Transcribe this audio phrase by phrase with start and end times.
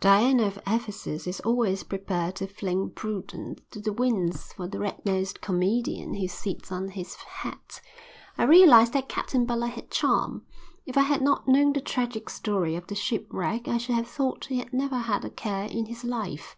[0.00, 5.00] Diana of Ephesus is always prepared to fling prudence to the winds for the red
[5.06, 7.80] nosed comedian who sits on his hat.
[8.36, 10.44] I realised that Captain Butler had charm.
[10.86, 14.46] If I had not known the tragic story of the shipwreck I should have thought
[14.46, 16.56] he had never had a care in his life.